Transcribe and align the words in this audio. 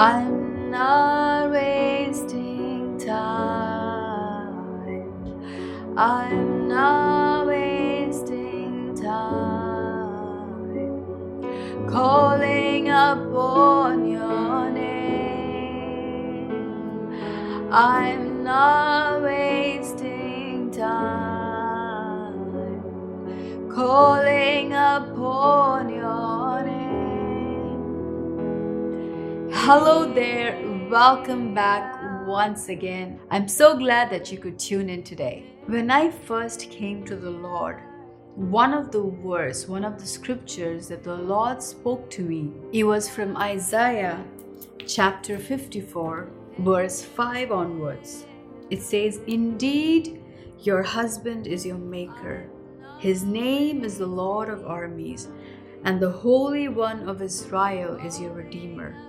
I'm 0.00 0.70
not 0.70 1.50
wasting 1.50 2.96
time. 3.00 4.54
I'm 5.96 6.68
not 6.68 7.48
wasting 7.48 8.94
time. 8.94 10.70
Calling 11.90 12.90
upon 12.90 14.08
your 14.08 14.70
name. 14.70 16.52
I'm 17.72 18.44
not 18.44 18.87
Hello 29.70 30.10
there, 30.10 30.58
welcome 30.88 31.52
back 31.52 32.26
once 32.26 32.70
again. 32.70 33.20
I'm 33.30 33.46
so 33.46 33.76
glad 33.76 34.08
that 34.08 34.32
you 34.32 34.38
could 34.38 34.58
tune 34.58 34.88
in 34.88 35.02
today. 35.02 35.44
When 35.66 35.90
I 35.90 36.10
first 36.10 36.70
came 36.70 37.04
to 37.04 37.14
the 37.14 37.28
Lord, 37.28 37.82
one 38.34 38.72
of 38.72 38.90
the 38.90 39.02
words, 39.02 39.68
one 39.68 39.84
of 39.84 40.00
the 40.00 40.06
scriptures 40.06 40.88
that 40.88 41.04
the 41.04 41.14
Lord 41.14 41.62
spoke 41.62 42.08
to 42.12 42.22
me, 42.22 42.50
it 42.72 42.84
was 42.84 43.10
from 43.10 43.36
Isaiah 43.36 44.24
chapter 44.86 45.36
54, 45.36 46.30
verse 46.60 47.02
5 47.02 47.52
onwards. 47.52 48.24
It 48.70 48.80
says, 48.80 49.20
Indeed, 49.26 50.24
your 50.60 50.82
husband 50.82 51.46
is 51.46 51.66
your 51.66 51.76
maker. 51.76 52.48
His 53.00 53.22
name 53.22 53.84
is 53.84 53.98
the 53.98 54.06
Lord 54.06 54.48
of 54.48 54.64
armies, 54.64 55.28
and 55.84 56.00
the 56.00 56.10
Holy 56.10 56.68
One 56.68 57.06
of 57.06 57.20
Israel 57.20 57.96
is 57.96 58.18
your 58.18 58.32
Redeemer. 58.32 59.07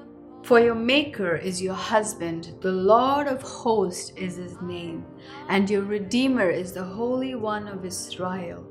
For 0.50 0.59
your 0.59 0.73
Maker 0.73 1.36
is 1.36 1.61
your 1.61 1.75
husband, 1.75 2.55
the 2.61 2.72
Lord 2.72 3.28
of 3.28 3.39
hosts 3.44 4.11
is 4.16 4.38
his 4.38 4.59
name, 4.64 5.05
and 5.47 5.69
your 5.69 5.83
Redeemer 5.83 6.50
is 6.50 6.72
the 6.72 6.83
Holy 6.83 7.36
One 7.36 7.67
of 7.67 7.86
Israel. 7.86 8.66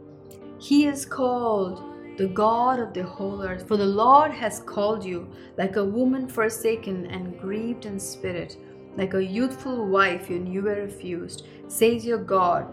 He 0.58 0.86
is 0.86 1.06
called 1.06 1.80
the 2.16 2.26
God 2.26 2.80
of 2.80 2.92
the 2.92 3.04
whole 3.04 3.44
earth, 3.44 3.68
for 3.68 3.76
the 3.76 3.86
Lord 3.86 4.32
has 4.32 4.58
called 4.58 5.04
you 5.04 5.28
like 5.56 5.76
a 5.76 5.84
woman 5.84 6.26
forsaken 6.26 7.06
and 7.06 7.38
grieved 7.38 7.86
in 7.86 8.00
spirit, 8.00 8.56
like 8.96 9.14
a 9.14 9.24
youthful 9.24 9.86
wife 9.86 10.28
you 10.28 10.62
were 10.62 10.82
refused, 10.82 11.46
says 11.68 12.04
your 12.04 12.18
God. 12.18 12.66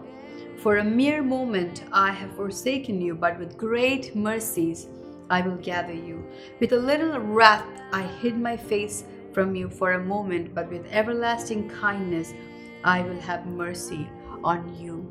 For 0.56 0.78
a 0.78 0.84
mere 0.84 1.22
moment 1.22 1.84
I 1.92 2.10
have 2.10 2.34
forsaken 2.34 3.00
you, 3.00 3.14
but 3.14 3.38
with 3.38 3.56
great 3.56 4.16
mercies 4.16 4.88
I 5.30 5.40
will 5.40 5.56
gather 5.56 5.92
you. 5.92 6.24
With 6.60 6.72
a 6.72 6.76
little 6.76 7.18
wrath 7.18 7.66
I 7.92 8.02
hid 8.02 8.38
my 8.38 8.56
face 8.56 9.04
from 9.32 9.54
you 9.54 9.68
for 9.68 9.92
a 9.92 10.04
moment, 10.04 10.54
but 10.54 10.70
with 10.70 10.86
everlasting 10.90 11.68
kindness 11.68 12.32
I 12.84 13.02
will 13.02 13.20
have 13.20 13.46
mercy 13.46 14.08
on 14.44 14.76
you. 14.80 15.10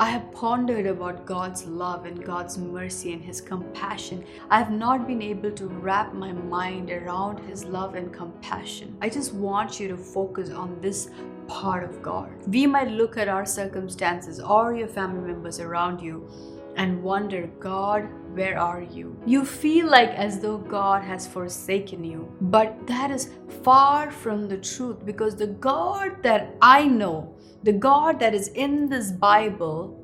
I 0.00 0.06
have 0.06 0.32
pondered 0.32 0.86
about 0.86 1.26
God's 1.26 1.64
love 1.66 2.06
and 2.06 2.24
God's 2.24 2.58
mercy 2.58 3.12
and 3.12 3.22
His 3.22 3.40
compassion. 3.40 4.24
I 4.50 4.58
have 4.58 4.70
not 4.72 5.06
been 5.06 5.22
able 5.22 5.52
to 5.52 5.66
wrap 5.66 6.12
my 6.12 6.32
mind 6.32 6.90
around 6.90 7.38
His 7.48 7.64
love 7.64 7.94
and 7.94 8.12
compassion. 8.12 8.96
I 9.00 9.08
just 9.08 9.32
want 9.32 9.78
you 9.78 9.88
to 9.88 9.96
focus 9.96 10.50
on 10.50 10.80
this 10.80 11.10
part 11.46 11.84
of 11.84 12.02
God. 12.02 12.30
We 12.48 12.66
might 12.66 12.88
look 12.88 13.16
at 13.16 13.28
our 13.28 13.46
circumstances 13.46 14.40
or 14.40 14.74
your 14.74 14.88
family 14.88 15.32
members 15.32 15.60
around 15.60 16.00
you 16.00 16.28
and 16.76 17.02
wonder, 17.02 17.48
God, 17.60 18.08
where 18.34 18.58
are 18.58 18.82
you? 18.82 19.16
You 19.26 19.44
feel 19.44 19.88
like 19.88 20.10
as 20.10 20.40
though 20.40 20.58
God 20.58 21.02
has 21.02 21.26
forsaken 21.26 22.02
you. 22.04 22.34
But 22.40 22.86
that 22.86 23.10
is 23.10 23.30
far 23.62 24.10
from 24.10 24.48
the 24.48 24.56
truth 24.56 25.04
because 25.04 25.36
the 25.36 25.48
God 25.48 26.22
that 26.22 26.54
I 26.62 26.86
know, 26.86 27.34
the 27.62 27.72
God 27.72 28.18
that 28.20 28.34
is 28.34 28.48
in 28.48 28.88
this 28.88 29.12
Bible, 29.12 29.98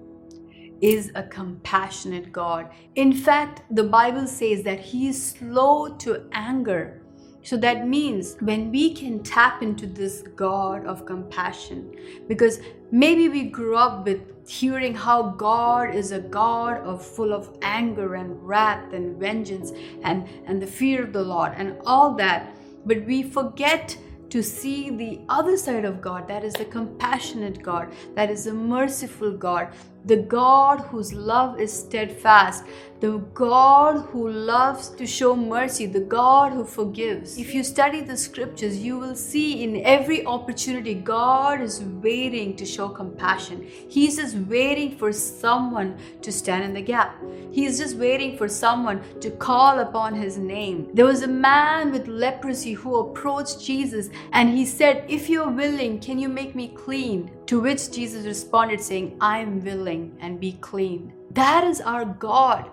is 0.81 1.11
a 1.15 1.23
compassionate 1.25 2.31
God. 2.33 2.71
In 2.95 3.13
fact, 3.13 3.63
the 3.75 3.85
Bible 3.85 4.27
says 4.27 4.63
that 4.63 4.79
He 4.79 5.09
is 5.09 5.31
slow 5.31 5.97
to 5.97 6.29
anger. 6.33 7.03
So 7.43 7.57
that 7.59 7.87
means 7.87 8.37
when 8.41 8.71
we 8.71 8.95
can 8.95 9.23
tap 9.23 9.63
into 9.63 9.87
this 9.87 10.23
God 10.37 10.85
of 10.85 11.07
compassion, 11.07 11.95
because 12.27 12.61
maybe 12.91 13.29
we 13.29 13.45
grew 13.45 13.77
up 13.77 14.05
with 14.05 14.21
hearing 14.49 14.95
how 14.95 15.31
God 15.31 15.95
is 15.95 16.13
a 16.13 16.21
God 16.21 16.79
of 16.79 17.05
full 17.05 17.33
of 17.33 17.57
anger 17.63 18.15
and 18.15 18.43
wrath 18.47 18.93
and 18.93 19.19
vengeance 19.19 19.73
and, 20.03 20.27
and 20.47 20.61
the 20.61 20.67
fear 20.67 21.05
of 21.05 21.13
the 21.13 21.23
Lord 21.23 21.53
and 21.57 21.77
all 21.87 22.15
that, 22.15 22.55
but 22.85 23.05
we 23.05 23.23
forget 23.23 23.97
to 24.31 24.43
see 24.43 24.91
the 24.91 25.21
other 25.29 25.57
side 25.57 25.85
of 25.85 26.03
God 26.03 26.29
that 26.29 26.45
is 26.45 26.53
the 26.55 26.65
compassionate 26.65 27.63
God, 27.63 27.93
that 28.15 28.31
is 28.31 28.45
the 28.45 28.53
merciful 28.53 29.33
God, 29.33 29.69
the 30.05 30.17
God 30.17 30.81
whose 30.81 31.13
love 31.13 31.61
is 31.61 31.73
steadfast, 31.73 32.65
the 33.01 33.19
God 33.33 34.07
who 34.07 34.29
loves 34.29 34.89
to 34.89 35.07
show 35.07 35.37
mercy, 35.37 35.87
the 35.87 36.01
God 36.01 36.53
who 36.53 36.65
forgives. 36.65 37.39
If 37.39 37.55
you 37.55 37.63
study 37.63 38.01
the 38.01 38.17
scriptures, 38.17 38.79
you 38.79 38.99
will 38.99 39.15
see 39.15 39.63
in 39.63 39.85
every 39.85 40.27
opportunity 40.27 40.95
God 40.95 41.61
is 41.61 41.83
waiting 42.03 42.57
to 42.57 42.67
show 42.67 42.89
compassion. 42.89 43.69
He's 43.89 44.17
just 44.17 44.35
waiting 44.35 44.97
for 44.97 45.13
someone 45.13 45.97
to 46.23 46.33
stand 46.33 46.65
in 46.65 46.75
the 46.75 46.83
gap. 46.83 47.17
He's 47.53 47.79
just 47.79 47.97
waiting 47.97 48.37
for 48.37 48.49
someone 48.49 49.01
to 49.21 49.31
call 49.31 49.79
upon 49.79 50.15
his 50.15 50.37
name. 50.37 50.89
There 50.93 51.07
was 51.07 51.23
a 51.23 51.29
man 51.29 51.93
with 51.93 52.09
leprosy 52.09 52.73
who 52.73 52.97
approached 52.97 53.61
Jesus 53.61 54.11
and 54.33 54.49
he 54.49 54.67
said, 54.67 55.05
If 55.09 55.29
you're 55.29 55.51
willing, 55.51 56.01
can 56.01 56.19
you 56.19 56.29
make 56.29 56.55
me 56.57 56.69
clean? 56.69 57.31
To 57.47 57.61
which 57.61 57.91
Jesus 57.91 58.27
responded, 58.27 58.79
saying, 58.81 59.17
I 59.23 59.39
am 59.39 59.65
willing 59.65 59.88
and 59.89 60.41
be 60.41 60.53
clean. 60.61 61.13
That 61.31 61.65
is 61.65 61.81
our 61.81 62.05
God. 62.05 62.71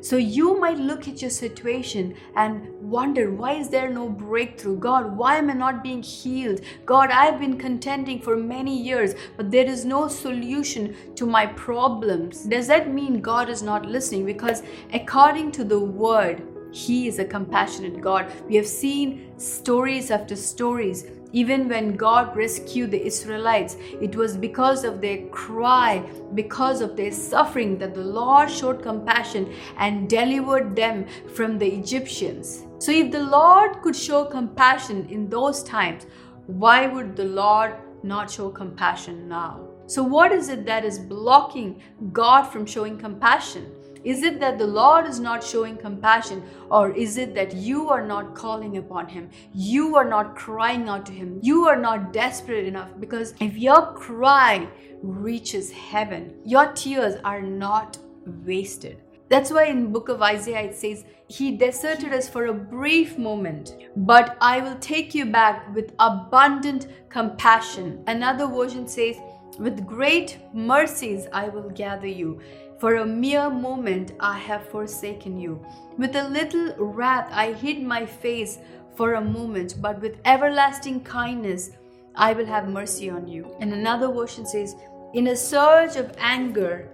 So 0.00 0.16
you 0.16 0.60
might 0.60 0.78
look 0.78 1.08
at 1.08 1.22
your 1.22 1.30
situation 1.30 2.14
and 2.36 2.68
wonder, 2.80 3.30
why 3.32 3.52
is 3.54 3.68
there 3.68 3.88
no 3.90 4.08
breakthrough? 4.08 4.78
God, 4.78 5.16
why 5.16 5.36
am 5.36 5.50
I 5.50 5.54
not 5.54 5.82
being 5.82 6.02
healed? 6.02 6.60
God, 6.84 7.10
I've 7.10 7.40
been 7.40 7.58
contending 7.58 8.20
for 8.20 8.36
many 8.36 8.76
years, 8.76 9.14
but 9.36 9.50
there 9.50 9.64
is 9.66 9.84
no 9.84 10.08
solution 10.08 10.94
to 11.16 11.26
my 11.26 11.46
problems. 11.46 12.44
Does 12.44 12.66
that 12.66 12.92
mean 12.92 13.20
God 13.20 13.48
is 13.48 13.62
not 13.62 13.86
listening? 13.86 14.26
Because 14.26 14.62
according 14.92 15.52
to 15.52 15.64
the 15.64 15.80
word, 15.80 16.42
he 16.70 17.08
is 17.08 17.18
a 17.18 17.24
compassionate 17.24 18.00
God. 18.00 18.30
We 18.46 18.56
have 18.56 18.66
seen 18.66 19.32
stories 19.38 20.10
after 20.10 20.36
stories 20.36 21.06
even 21.32 21.68
when 21.68 21.96
God 21.96 22.34
rescued 22.36 22.90
the 22.90 23.04
Israelites, 23.04 23.76
it 24.00 24.16
was 24.16 24.36
because 24.36 24.84
of 24.84 25.00
their 25.00 25.26
cry, 25.28 26.02
because 26.34 26.80
of 26.80 26.96
their 26.96 27.12
suffering, 27.12 27.78
that 27.78 27.94
the 27.94 28.04
Lord 28.04 28.50
showed 28.50 28.82
compassion 28.82 29.52
and 29.76 30.08
delivered 30.08 30.74
them 30.74 31.06
from 31.34 31.58
the 31.58 31.66
Egyptians. 31.66 32.64
So, 32.78 32.92
if 32.92 33.10
the 33.10 33.22
Lord 33.22 33.82
could 33.82 33.96
show 33.96 34.24
compassion 34.24 35.06
in 35.10 35.28
those 35.28 35.62
times, 35.62 36.06
why 36.46 36.86
would 36.86 37.16
the 37.16 37.24
Lord 37.24 37.76
not 38.02 38.30
show 38.30 38.48
compassion 38.50 39.28
now? 39.28 39.68
So, 39.86 40.02
what 40.02 40.32
is 40.32 40.48
it 40.48 40.64
that 40.66 40.84
is 40.84 40.98
blocking 40.98 41.82
God 42.12 42.44
from 42.44 42.64
showing 42.64 42.98
compassion? 42.98 43.72
Is 44.08 44.22
it 44.22 44.40
that 44.40 44.56
the 44.56 44.66
Lord 44.66 45.06
is 45.06 45.20
not 45.20 45.44
showing 45.44 45.76
compassion, 45.76 46.42
or 46.70 46.92
is 46.92 47.18
it 47.18 47.34
that 47.34 47.52
you 47.54 47.90
are 47.90 48.06
not 48.06 48.34
calling 48.34 48.78
upon 48.78 49.06
Him? 49.06 49.28
You 49.52 49.96
are 49.96 50.08
not 50.08 50.34
crying 50.34 50.88
out 50.88 51.04
to 51.06 51.12
Him. 51.12 51.38
You 51.42 51.66
are 51.66 51.76
not 51.78 52.10
desperate 52.10 52.64
enough 52.64 52.88
because 52.98 53.34
if 53.38 53.58
your 53.58 53.92
cry 53.92 54.66
reaches 55.02 55.70
heaven, 55.70 56.34
your 56.46 56.72
tears 56.72 57.16
are 57.22 57.42
not 57.42 57.98
wasted. 58.46 59.02
That's 59.28 59.50
why 59.50 59.64
in 59.64 59.92
book 59.92 60.08
of 60.08 60.22
Isaiah 60.22 60.62
it 60.70 60.74
says, 60.74 61.04
He 61.26 61.54
deserted 61.58 62.14
us 62.14 62.30
for 62.30 62.46
a 62.46 62.54
brief 62.54 63.18
moment, 63.18 63.76
but 63.94 64.38
I 64.40 64.60
will 64.62 64.78
take 64.78 65.14
you 65.14 65.26
back 65.26 65.74
with 65.74 65.92
abundant 65.98 66.86
compassion. 67.10 68.02
Another 68.06 68.46
version 68.46 68.88
says, 68.88 69.16
With 69.58 69.86
great 69.86 70.38
mercies 70.54 71.26
I 71.30 71.50
will 71.50 71.68
gather 71.68 72.06
you. 72.06 72.40
For 72.78 72.96
a 72.96 73.06
mere 73.06 73.50
moment 73.50 74.12
I 74.20 74.38
have 74.38 74.68
forsaken 74.68 75.40
you. 75.40 75.64
With 75.96 76.14
a 76.14 76.28
little 76.28 76.74
wrath 76.76 77.28
I 77.32 77.52
hid 77.52 77.82
my 77.82 78.06
face 78.06 78.58
for 78.94 79.14
a 79.14 79.20
moment, 79.20 79.74
but 79.82 80.00
with 80.00 80.18
everlasting 80.24 81.02
kindness 81.02 81.70
I 82.14 82.32
will 82.32 82.46
have 82.46 82.68
mercy 82.68 83.10
on 83.10 83.26
you. 83.26 83.56
And 83.60 83.72
another 83.72 84.12
version 84.12 84.46
says, 84.46 84.76
In 85.12 85.26
a 85.28 85.36
surge 85.36 85.96
of 85.96 86.14
anger, 86.18 86.88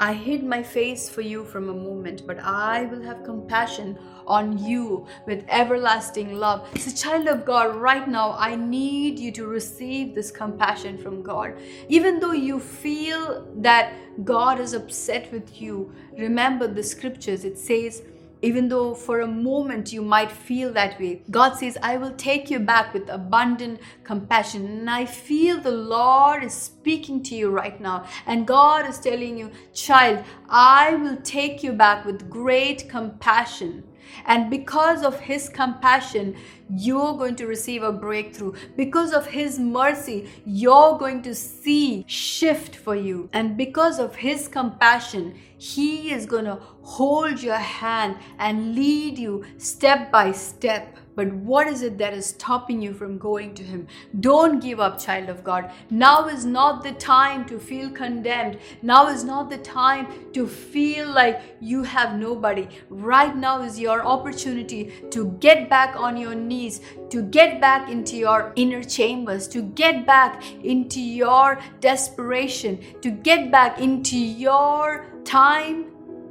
I 0.00 0.12
hid 0.12 0.44
my 0.44 0.62
face 0.62 1.08
for 1.08 1.22
you 1.22 1.44
from 1.44 1.68
a 1.68 1.74
moment, 1.74 2.24
but 2.26 2.38
I 2.38 2.84
will 2.84 3.02
have 3.02 3.24
compassion 3.24 3.98
on 4.26 4.58
you 4.58 5.06
with 5.26 5.44
everlasting 5.48 6.34
love. 6.34 6.68
As 6.74 6.86
a 6.86 6.96
child 6.96 7.26
of 7.26 7.44
God, 7.44 7.74
right 7.74 8.06
now, 8.06 8.36
I 8.38 8.54
need 8.54 9.18
you 9.18 9.32
to 9.32 9.46
receive 9.46 10.14
this 10.14 10.30
compassion 10.30 10.98
from 10.98 11.22
God. 11.22 11.54
Even 11.88 12.20
though 12.20 12.32
you 12.32 12.60
feel 12.60 13.48
that 13.56 13.92
God 14.24 14.60
is 14.60 14.72
upset 14.72 15.32
with 15.32 15.60
you, 15.60 15.92
remember 16.16 16.68
the 16.68 16.82
scriptures. 16.82 17.44
It 17.44 17.58
says, 17.58 18.02
even 18.42 18.68
though 18.68 18.94
for 18.94 19.20
a 19.20 19.26
moment 19.26 19.92
you 19.92 20.02
might 20.02 20.30
feel 20.30 20.72
that 20.72 21.00
way, 21.00 21.22
God 21.30 21.54
says, 21.54 21.76
I 21.82 21.96
will 21.96 22.14
take 22.14 22.50
you 22.50 22.58
back 22.58 22.94
with 22.94 23.08
abundant 23.08 23.80
compassion. 24.04 24.66
And 24.66 24.90
I 24.90 25.06
feel 25.06 25.60
the 25.60 25.70
Lord 25.70 26.44
is 26.44 26.54
speaking 26.54 27.22
to 27.24 27.34
you 27.34 27.50
right 27.50 27.80
now. 27.80 28.06
And 28.26 28.46
God 28.46 28.88
is 28.88 28.98
telling 28.98 29.38
you, 29.38 29.50
child, 29.72 30.24
I 30.48 30.94
will 30.94 31.16
take 31.16 31.62
you 31.62 31.72
back 31.72 32.04
with 32.04 32.30
great 32.30 32.88
compassion. 32.88 33.84
And 34.26 34.50
because 34.50 35.02
of 35.02 35.20
His 35.20 35.48
compassion, 35.48 36.36
you're 36.70 37.14
going 37.14 37.36
to 37.36 37.46
receive 37.46 37.82
a 37.82 37.92
breakthrough. 37.92 38.52
Because 38.76 39.12
of 39.12 39.26
His 39.26 39.58
mercy, 39.58 40.28
you're 40.44 40.98
going 40.98 41.22
to 41.22 41.34
see 41.34 42.04
shift 42.06 42.76
for 42.76 42.94
you. 42.94 43.28
And 43.32 43.56
because 43.56 43.98
of 43.98 44.16
His 44.16 44.48
compassion, 44.48 45.38
He 45.56 46.12
is 46.12 46.26
going 46.26 46.44
to 46.44 46.58
hold 46.82 47.42
your 47.42 47.56
hand 47.56 48.16
and 48.38 48.74
lead 48.74 49.18
you 49.18 49.44
step 49.58 50.10
by 50.10 50.32
step 50.32 50.96
but 51.18 51.32
what 51.34 51.66
is 51.66 51.82
it 51.82 51.98
that 51.98 52.14
is 52.14 52.26
stopping 52.26 52.80
you 52.80 52.94
from 52.94 53.18
going 53.18 53.52
to 53.54 53.64
Him? 53.64 53.88
Don't 54.20 54.60
give 54.60 54.78
up, 54.78 55.00
child 55.00 55.28
of 55.28 55.42
God. 55.42 55.72
Now 55.90 56.28
is 56.28 56.44
not 56.44 56.84
the 56.84 56.92
time 56.92 57.44
to 57.46 57.58
feel 57.58 57.90
condemned. 57.90 58.58
Now 58.82 59.08
is 59.08 59.24
not 59.24 59.50
the 59.50 59.58
time 59.58 60.06
to 60.34 60.46
feel 60.46 61.08
like 61.10 61.40
you 61.60 61.82
have 61.82 62.16
nobody. 62.16 62.68
Right 62.88 63.36
now 63.36 63.62
is 63.62 63.80
your 63.80 64.06
opportunity 64.06 64.92
to 65.10 65.32
get 65.40 65.68
back 65.68 65.96
on 65.96 66.16
your 66.16 66.36
knees, 66.36 66.82
to 67.10 67.22
get 67.22 67.60
back 67.60 67.90
into 67.90 68.16
your 68.16 68.52
inner 68.54 68.84
chambers, 68.84 69.48
to 69.48 69.62
get 69.62 70.06
back 70.06 70.44
into 70.62 71.00
your 71.00 71.58
desperation, 71.80 72.78
to 73.00 73.10
get 73.10 73.50
back 73.50 73.80
into 73.80 74.16
your 74.16 75.06
time 75.24 75.86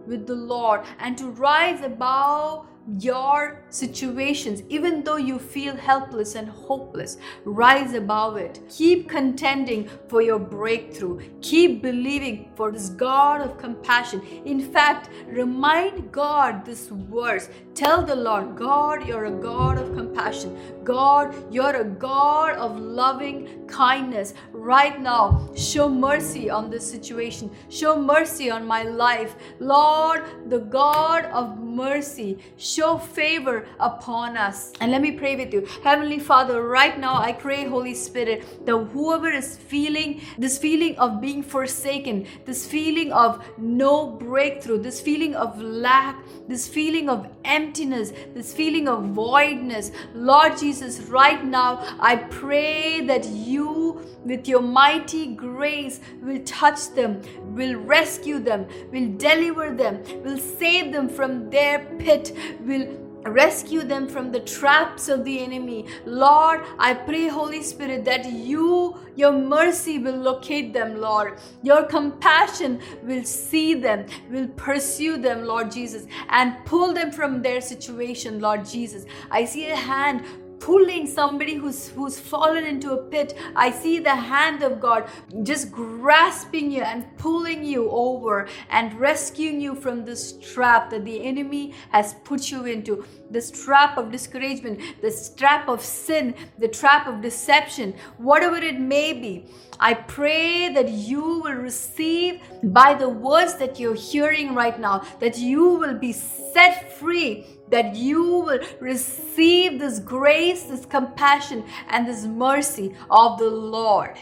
with 0.06 0.26
the 0.26 0.36
Lord, 0.56 0.86
and 1.00 1.18
to 1.18 1.28
rise 1.32 1.82
above 1.82 2.68
your 3.00 3.64
situations, 3.70 4.64
even 4.70 5.04
though 5.04 5.18
you 5.18 5.40
feel 5.40 5.76
helpless 5.76 6.36
and 6.36 6.50
hopeless, 6.50 7.18
rise 7.46 7.94
above 7.94 8.38
it. 8.38 8.60
Keep 8.70 9.10
contending 9.10 9.90
for 10.08 10.22
your 10.22 10.40
breakthrough. 10.40 11.20
Keep 11.42 11.82
believing 11.82 12.52
for 12.56 12.72
this 12.72 12.90
God 12.90 13.42
of 13.42 13.58
compassion. 13.58 14.22
In 14.46 14.62
fact, 14.62 15.10
remind 15.28 16.12
God 16.12 16.66
this 16.66 16.88
verse. 16.90 17.50
Tell 17.74 18.04
the 18.04 18.16
Lord, 18.16 18.56
God, 18.56 19.08
you're 19.08 19.26
a 19.26 19.32
God 19.32 19.78
of 19.78 19.94
compassion. 19.96 20.58
God, 20.84 21.36
you're 21.54 21.76
a 21.76 21.84
God 21.84 22.56
of 22.56 22.80
loving 22.80 23.68
kindness. 23.68 24.34
Right 24.52 25.00
now, 25.00 25.52
show 25.56 25.90
mercy 25.90 26.50
on 26.50 26.70
this 26.70 26.90
situation. 26.90 27.52
Show 27.70 28.02
mercy 28.02 28.50
on 28.50 28.66
my 28.66 28.84
life. 28.84 29.36
Lord, 29.60 30.24
the 30.50 30.60
God 30.60 31.26
of 31.26 31.60
mercy, 31.60 32.40
show 32.58 32.98
favor 32.98 33.57
upon 33.80 34.38
us. 34.38 34.74
And 34.82 34.92
let 34.92 35.02
me 35.02 35.12
pray 35.12 35.36
with 35.36 35.54
you. 35.54 35.68
Heavenly 35.84 36.20
Father, 36.20 36.62
right 36.68 37.00
now 37.00 37.16
I 37.16 37.32
pray, 37.34 37.66
Holy 37.66 37.94
Spirit, 37.94 38.66
that 38.66 38.78
whoever 38.94 39.30
is 39.30 39.58
feeling 39.58 40.22
this 40.38 40.58
feeling 40.58 40.98
of 40.98 41.22
being 41.22 41.44
forsaken, 41.44 42.28
this 42.46 42.68
feeling 42.68 43.12
of 43.12 43.44
no 43.58 44.08
breakthrough, 44.08 44.80
this 44.82 45.02
feeling 45.02 45.36
of 45.36 45.60
lack, 45.62 46.24
this 46.48 46.68
feeling 46.68 47.10
of 47.10 47.28
emptiness, 47.46 48.12
this 48.34 48.54
feeling 48.54 48.88
of 48.88 49.04
voidness, 49.06 49.92
Lord 50.14 50.58
Jesus, 50.58 51.00
right 51.02 51.44
now, 51.44 51.96
I 52.00 52.16
pray 52.16 53.02
that 53.02 53.26
you, 53.26 54.02
with 54.24 54.48
your 54.48 54.62
mighty 54.62 55.34
grace, 55.36 56.00
will 56.22 56.42
touch 56.44 56.90
them, 56.90 57.22
will 57.56 57.76
rescue 57.76 58.40
them, 58.40 58.68
will 58.92 59.14
deliver 59.18 59.76
them, 59.76 60.04
will 60.24 60.38
save 60.38 60.92
them 60.92 61.10
from 61.10 61.50
their 61.50 61.80
pit, 62.00 62.36
will 62.62 63.07
rescue 63.30 63.84
them 63.84 64.08
from 64.08 64.32
the 64.32 64.40
traps 64.42 65.10
of 65.10 65.24
the 65.24 65.40
enemy. 65.40 65.86
Lord, 66.06 66.62
I 66.80 66.94
pray, 66.94 67.28
Holy 67.28 67.64
Spirit, 67.64 68.06
that 68.06 68.26
you, 68.32 68.98
your 69.16 69.32
mercy 69.32 70.00
will 70.00 70.18
locate 70.18 70.74
them, 70.74 71.00
Lord. 71.00 71.40
Your 71.64 71.84
compassion 71.84 72.80
will 73.04 73.24
see 73.24 73.74
them, 73.74 74.06
will 74.30 74.48
pursue 74.50 75.18
them, 75.18 75.46
Lord 75.46 75.72
Jesus, 75.72 76.06
and 76.30 76.56
pull 76.66 76.94
them 76.94 77.12
from 77.12 77.42
their 77.42 77.62
situation, 77.62 78.40
Lord 78.40 78.66
Jesus. 78.66 79.06
I 79.32 79.46
see 79.46 79.70
a 79.70 79.76
hand 79.76 80.24
pulling 80.60 81.08
somebody 81.08 81.56
who's 81.56 81.90
who's 81.90 82.20
fallen 82.20 82.66
into 82.66 82.92
a 82.92 83.04
pit 83.10 83.38
i 83.56 83.70
see 83.72 84.00
the 84.00 84.16
hand 84.16 84.64
of 84.64 84.80
god 84.80 85.08
just 85.44 85.72
grasping 85.72 86.72
you 86.72 86.82
and 86.82 87.06
pulling 87.18 87.64
you 87.64 87.90
over 87.90 88.48
and 88.70 88.94
rescuing 89.00 89.60
you 89.62 89.76
from 89.76 90.06
this 90.06 90.34
trap 90.40 90.90
that 90.90 91.06
the 91.06 91.24
enemy 91.24 91.74
has 91.90 92.16
put 92.24 92.52
you 92.52 92.66
into. 92.66 93.06
This 93.30 93.52
trap 93.52 93.98
of 93.98 94.12
discouragement 94.12 94.80
this 95.02 95.34
trap 95.36 95.68
of 95.68 95.82
sin 95.82 96.34
the 96.58 96.68
trap 96.68 97.08
of 97.08 97.22
deception 97.22 97.94
whatever 98.18 98.56
it 98.56 98.80
may 98.80 99.14
be. 99.14 99.46
I 99.80 99.94
pray 99.94 100.74
that 100.74 100.90
you 100.90 101.22
will 101.22 101.54
receive 101.54 102.42
by 102.64 102.94
the 102.94 103.10
words 103.10 103.56
that 103.58 103.80
you're 103.80 103.94
hearing 103.94 104.56
right 104.56 104.80
now, 104.80 105.04
that 105.20 105.38
you 105.38 105.64
will 105.64 105.94
be 105.94 106.14
set 106.14 106.98
free 106.98 107.46
that 107.70 107.96
you 107.96 108.24
will 108.24 108.60
receive 108.80 109.80
this 109.80 110.00
grace, 110.00 110.64
this 110.64 110.86
compassion, 110.86 111.64
and 111.90 112.08
this 112.08 112.26
mercy 112.26 112.96
of 113.10 113.38
the 113.38 113.50
Lord. 113.50 114.18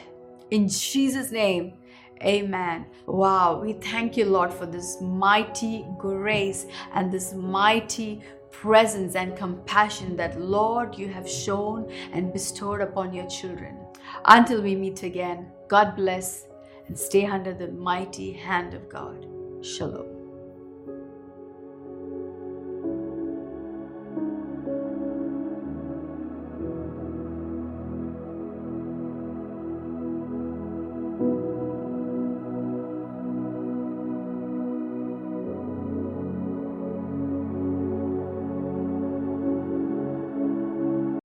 In 0.51 0.67
Jesus' 0.67 1.31
name, 1.31 1.73
amen. 2.21 2.85
Wow, 3.07 3.59
we 3.61 3.73
thank 3.73 4.17
you, 4.17 4.25
Lord, 4.25 4.53
for 4.53 4.65
this 4.65 4.99
mighty 5.01 5.85
grace 5.97 6.65
and 6.93 7.11
this 7.11 7.33
mighty 7.33 8.21
presence 8.51 9.15
and 9.15 9.35
compassion 9.35 10.15
that, 10.15 10.39
Lord, 10.39 10.97
you 10.97 11.09
have 11.09 11.29
shown 11.29 11.91
and 12.13 12.31
bestowed 12.31 12.81
upon 12.81 13.13
your 13.13 13.27
children. 13.27 13.77
Until 14.25 14.61
we 14.61 14.75
meet 14.75 15.03
again, 15.03 15.51
God 15.67 15.95
bless 15.95 16.47
and 16.87 16.97
stay 16.97 17.25
under 17.25 17.53
the 17.53 17.67
mighty 17.67 18.31
hand 18.31 18.73
of 18.73 18.87
God. 18.87 19.27
Shalom. 19.61 20.14